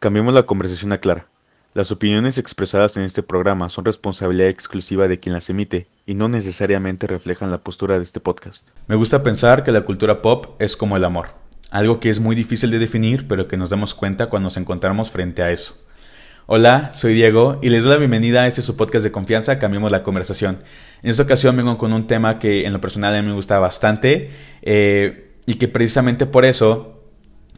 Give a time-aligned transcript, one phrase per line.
[0.00, 1.26] Cambiemos la conversación a Clara.
[1.74, 6.28] Las opiniones expresadas en este programa son responsabilidad exclusiva de quien las emite y no
[6.28, 8.64] necesariamente reflejan la postura de este podcast.
[8.86, 11.30] Me gusta pensar que la cultura pop es como el amor,
[11.72, 15.10] algo que es muy difícil de definir pero que nos damos cuenta cuando nos encontramos
[15.10, 15.76] frente a eso.
[16.46, 19.90] Hola, soy Diego y les doy la bienvenida a este su podcast de confianza, Cambiemos
[19.90, 20.58] la conversación.
[21.02, 23.58] En esta ocasión vengo con un tema que en lo personal a mí me gusta
[23.58, 24.30] bastante
[24.62, 26.97] eh, y que precisamente por eso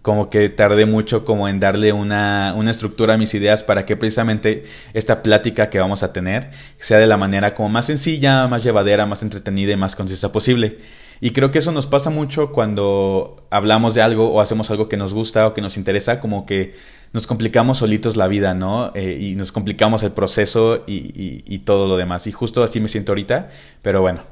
[0.03, 3.97] como que tardé mucho como en darle una, una, estructura a mis ideas para que
[3.97, 4.65] precisamente
[4.95, 9.07] esta plática que vamos a tener sea de la manera como más sencilla, más llevadera,
[9.07, 10.79] más entretenida y más concisa posible.
[11.21, 14.97] Y creo que eso nos pasa mucho cuando hablamos de algo o hacemos algo que
[14.97, 16.75] nos gusta o que nos interesa, como que
[17.13, 18.93] nos complicamos solitos la vida, ¿no?
[18.95, 22.27] Eh, y nos complicamos el proceso y, y todo lo demás.
[22.27, 23.51] Y justo así me siento ahorita,
[23.83, 24.23] pero bueno.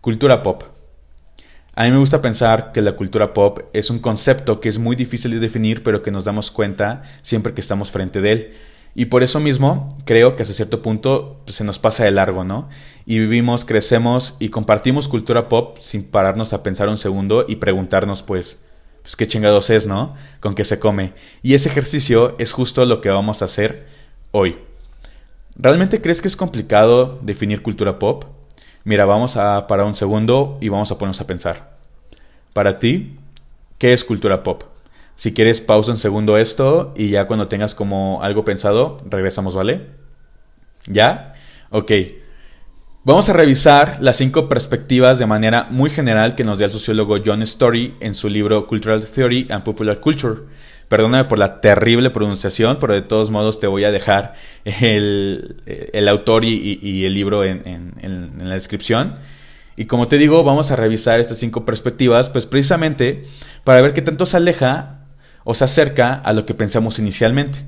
[0.00, 0.75] Cultura pop.
[1.78, 4.96] A mí me gusta pensar que la cultura pop es un concepto que es muy
[4.96, 8.54] difícil de definir, pero que nos damos cuenta siempre que estamos frente de él.
[8.94, 12.44] Y por eso mismo creo que hasta cierto punto pues, se nos pasa de largo,
[12.44, 12.70] ¿no?
[13.04, 18.22] Y vivimos, crecemos y compartimos cultura pop sin pararnos a pensar un segundo y preguntarnos,
[18.22, 18.58] pues,
[19.02, 20.14] pues qué chingados es, ¿no?
[20.40, 21.12] Con qué se come.
[21.42, 23.86] Y ese ejercicio es justo lo que vamos a hacer
[24.30, 24.56] hoy.
[25.56, 28.35] ¿Realmente crees que es complicado definir cultura pop?
[28.86, 31.70] Mira, vamos a parar un segundo y vamos a ponernos a pensar.
[32.52, 33.16] Para ti,
[33.78, 34.62] ¿qué es cultura pop?
[35.16, 39.88] Si quieres, pausa un segundo esto y ya cuando tengas como algo pensado, regresamos, ¿vale?
[40.86, 41.34] ¿Ya?
[41.70, 41.90] Ok.
[43.02, 47.16] Vamos a revisar las cinco perspectivas de manera muy general que nos dio el sociólogo
[47.26, 50.42] John Story en su libro Cultural Theory and Popular Culture.
[50.88, 54.34] Perdóname por la terrible pronunciación, pero de todos modos te voy a dejar
[54.64, 59.16] el, el autor y, el libro en, en, la descripción.
[59.76, 63.24] Y como te digo, vamos a revisar estas cinco perspectivas, pues precisamente
[63.64, 65.00] para ver qué tanto se aleja
[65.44, 67.58] o se acerca a lo que pensamos inicialmente.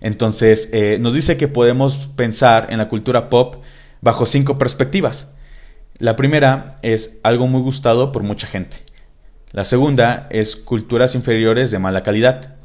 [0.00, 3.62] Entonces, eh, nos dice que podemos pensar en la cultura pop
[4.00, 5.32] bajo cinco perspectivas.
[5.98, 8.78] La primera es algo muy gustado por mucha gente.
[9.52, 12.56] La segunda es culturas inferiores de mala calidad.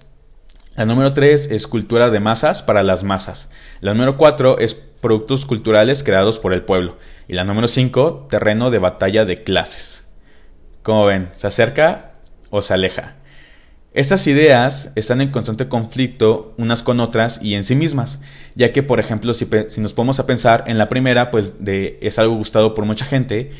[0.79, 3.51] La número 3 es cultura de masas para las masas.
[3.81, 6.95] La número 4 es productos culturales creados por el pueblo.
[7.27, 10.07] Y la número 5, terreno de batalla de clases.
[10.81, 12.13] Como ven, ¿se acerca
[12.49, 13.15] o se aleja?
[13.93, 18.21] Estas ideas están en constante conflicto unas con otras y en sí mismas,
[18.55, 21.97] ya que, por ejemplo, si, si nos ponemos a pensar en la primera, pues de,
[22.01, 23.51] es algo gustado por mucha gente,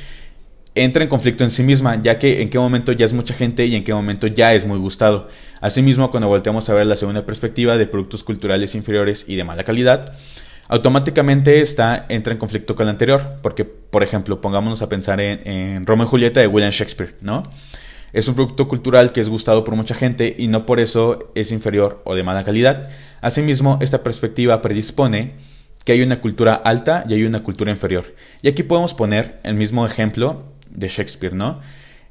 [0.76, 3.66] entra en conflicto en sí misma, ya que en qué momento ya es mucha gente
[3.66, 5.28] y en qué momento ya es muy gustado.
[5.62, 9.64] Asimismo, cuando volteamos a ver la segunda perspectiva de productos culturales inferiores y de mala
[9.64, 10.14] calidad,
[10.68, 15.48] automáticamente esta entra en conflicto con la anterior, porque, por ejemplo, pongámonos a pensar en,
[15.48, 17.44] en Romeo y Julieta de William Shakespeare, ¿no?
[18.12, 21.52] Es un producto cultural que es gustado por mucha gente y no por eso es
[21.52, 22.90] inferior o de mala calidad.
[23.22, 25.34] Asimismo, esta perspectiva predispone
[25.86, 28.16] que hay una cultura alta y hay una cultura inferior.
[28.42, 30.44] Y aquí podemos poner el mismo ejemplo
[30.80, 31.60] de Shakespeare, ¿no?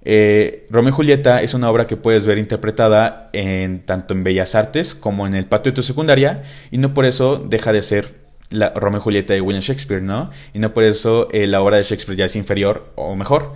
[0.02, 4.54] Eh, Romeo y Julieta es una obra que puedes ver interpretada en, tanto en Bellas
[4.54, 8.14] Artes como en el patio de tu secundaria y no por eso deja de ser
[8.50, 10.30] la Romeo y Julieta de William Shakespeare, ¿no?
[10.54, 13.54] Y no por eso eh, la obra de Shakespeare ya es inferior o mejor.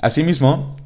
[0.00, 0.76] Asimismo,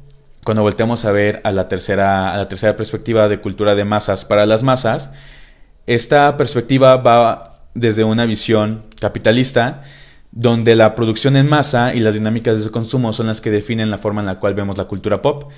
[0.43, 4.25] cuando volteamos a ver a la tercera, a la tercera perspectiva de cultura de masas
[4.25, 5.11] para las masas,
[5.87, 9.83] esta perspectiva va desde una visión capitalista
[10.35, 13.91] donde la producción en masa y las dinámicas de su consumo son las que definen
[13.91, 15.51] la forma en la cual vemos la cultura pop.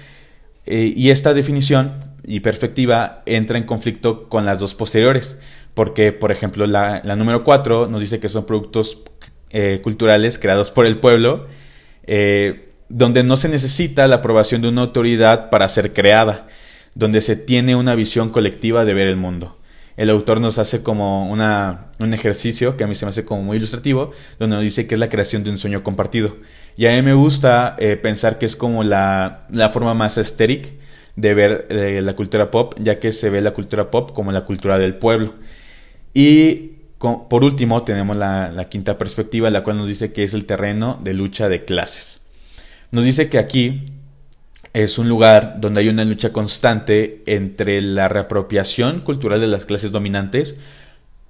[0.65, 1.93] Eh, y esta definición
[2.25, 5.39] y perspectiva entra en conflicto con las dos posteriores,
[5.73, 9.01] porque, por ejemplo, la, número 4 nos dice que son productos
[9.49, 11.47] eh, culturales creados por el pueblo,
[12.05, 16.47] eh, donde no se necesita la aprobación de una autoridad para ser creada,
[16.95, 19.55] donde se tiene una visión colectiva de ver el mundo
[19.97, 23.43] el autor nos hace como una, un ejercicio que a mí se me hace como
[23.43, 26.35] muy ilustrativo, donde nos dice que es la creación de un sueño compartido.
[26.75, 30.69] Y a mí me gusta eh, pensar que es como la, la forma más estérica
[31.15, 34.43] de ver eh, la cultura pop, ya que se ve la cultura pop como la
[34.43, 35.35] cultura del pueblo.
[36.13, 36.71] Y
[37.29, 40.99] por último tenemos la, la quinta perspectiva, la cual nos dice que es el terreno
[41.01, 42.21] de lucha de clases.
[42.91, 43.94] Nos dice que aquí
[44.75, 49.89] es un lugar donde hay una lucha constante entre la reapropiación cultural de las clases
[49.89, 50.59] dominantes,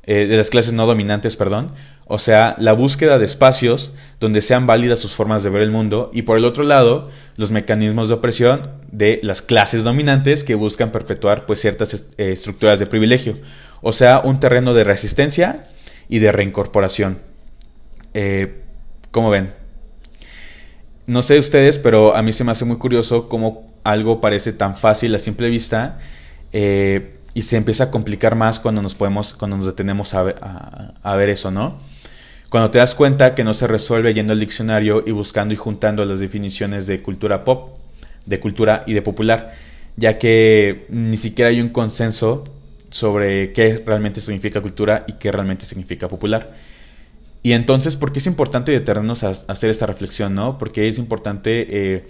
[0.01, 1.73] eh, de las clases no dominantes, perdón,
[2.07, 6.09] o sea, la búsqueda de espacios donde sean válidas sus formas de ver el mundo,
[6.11, 10.91] y por el otro lado, los mecanismos de opresión de las clases dominantes que buscan
[10.91, 13.35] perpetuar pues ciertas eh, estructuras de privilegio,
[13.83, 15.67] o sea, un terreno de resistencia
[16.09, 17.19] y de reincorporación.
[18.15, 18.63] Eh,
[19.11, 19.64] ¿Cómo ven?
[21.07, 24.77] No sé ustedes, pero a mí se me hace muy curioso cómo algo parece tan
[24.77, 25.99] fácil a simple vista,
[26.51, 31.15] eh, y se empieza a complicar más cuando nos podemos, cuando nos detenemos a a
[31.15, 31.77] ver eso, ¿no?
[32.49, 36.05] Cuando te das cuenta que no se resuelve yendo al diccionario y buscando y juntando
[36.05, 37.77] las definiciones de cultura pop,
[38.25, 39.55] de cultura y de popular,
[39.97, 42.45] ya que ni siquiera hay un consenso
[42.91, 46.53] sobre qué realmente significa cultura y qué realmente significa popular.
[47.45, 50.57] Y entonces, ¿por qué es importante detenernos a, hacer esta reflexión, no?
[50.57, 52.07] Porque es importante eh,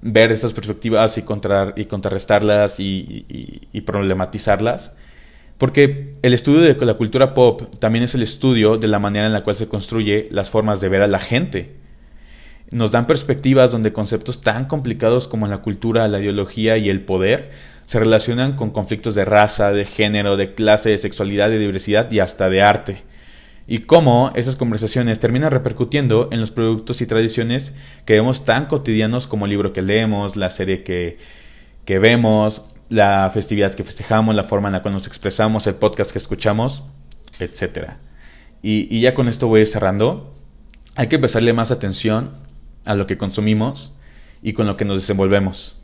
[0.00, 1.24] ver estas perspectivas y,
[1.74, 4.94] y contrarrestarlas y, problematizarlas.
[5.58, 9.32] Porque el estudio de la cultura pop también es el estudio de la manera en
[9.32, 11.74] la cual se construye las formas de ver a la gente.
[12.70, 17.50] Nos dan perspectivas donde conceptos tan complicados como la cultura, la ideología y el poder
[17.86, 22.20] se relacionan con conflictos de raza, de género, de clase, de sexualidad, de diversidad y
[22.20, 23.13] hasta de arte
[23.66, 27.72] y cómo esas conversaciones terminan repercutiendo en los productos y tradiciones
[28.04, 31.18] que vemos tan cotidianos como el libro que leemos, la serie que,
[31.84, 36.10] que vemos, la festividad que festejamos, la forma en la cual nos expresamos, el podcast
[36.12, 36.82] que escuchamos,
[37.38, 37.94] etc.
[38.62, 40.34] Y, ya con esto voy cerrando.
[40.94, 42.32] Hay que prestarle más atención
[42.84, 43.92] a lo que consumimos
[44.42, 45.80] y con lo que nos desenvolvemos,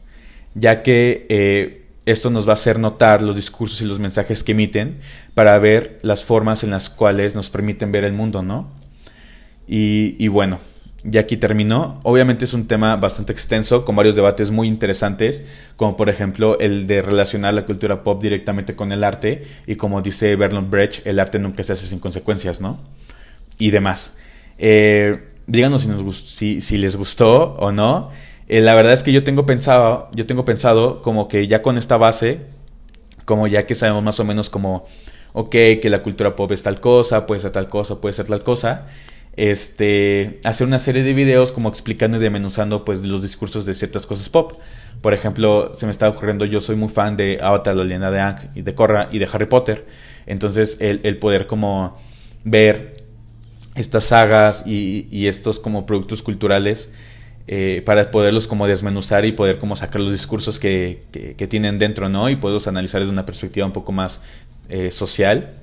[0.55, 4.53] ya que eh, esto nos va a hacer notar los discursos y los mensajes que
[4.53, 5.01] emiten
[5.35, 8.69] para ver las formas en las cuales nos permiten ver el mundo, ¿no?
[9.73, 10.59] Y, bueno,
[11.05, 12.01] ya aquí terminó.
[12.03, 15.45] Obviamente es un tema bastante extenso, con varios debates muy interesantes,
[15.77, 20.03] como por ejemplo el de relacionar la cultura pop directamente con el arte, y como
[20.03, 22.81] dice Vernon Brecht, el arte nunca se hace sin consecuencias, ¿no?
[23.59, 24.17] Y demás.
[24.59, 28.11] Eh, díganos si, nos, si les gustó o no.
[28.51, 31.79] Eh, la verdad es que yo tengo pensado, yo tengo pensado como que ya con
[31.79, 32.41] esta base,
[33.25, 34.87] como ya que sabemos más o menos como,
[35.35, 38.43] ok, que la cultura pop es tal cosa, puede ser tal cosa, puede ser tal
[38.43, 38.89] cosa,
[39.37, 44.05] este, hacer una serie de videos como explicando y desmenuzando pues los discursos de ciertas
[44.05, 44.55] cosas pop.
[45.01, 48.51] Por ejemplo, se me está ocurriendo, yo soy muy fan de Avatar, la de Aang
[48.57, 49.87] y de Korra y de Harry Potter.
[50.27, 51.97] Entonces, el, el poder como
[52.43, 53.05] ver
[53.77, 56.91] estas sagas y, y estos como productos culturales
[57.53, 62.09] eh, para poderlos como desmenuzar y poder como sacar los discursos que, que, tienen dentro,
[62.09, 62.31] ¿no?
[62.31, 64.21] Y poderlos analizar desde una perspectiva un poco más
[64.69, 65.55] eh, social.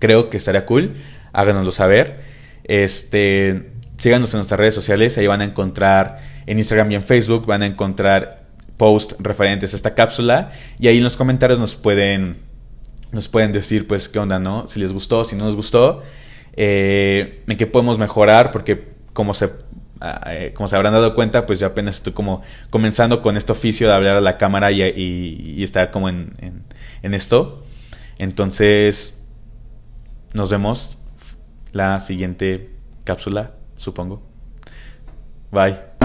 [0.00, 0.96] Creo que estaría cool.
[1.32, 2.22] Háganoslo saber.
[2.64, 5.16] Este, síganos en nuestras redes sociales.
[5.16, 8.42] Ahí van a encontrar en Instagram y en Facebook van a encontrar
[8.76, 10.50] posts referentes a esta cápsula.
[10.80, 12.38] Y ahí en los comentarios nos pueden,
[13.12, 14.66] nos pueden decir, pues, qué onda, ¿no?
[14.66, 16.02] Si les gustó, si no nos gustó.
[16.56, 19.50] Eh, en qué podemos mejorar, porque como se
[20.54, 23.94] como se habrán dado cuenta, pues yo apenas estoy como comenzando con este oficio de
[23.94, 26.64] hablar a la cámara y, estar como en,
[27.02, 27.64] en esto.
[28.18, 29.16] Entonces,
[30.32, 30.98] nos vemos
[31.72, 32.70] la siguiente
[33.04, 34.22] cápsula, supongo.
[35.50, 35.95] Bye.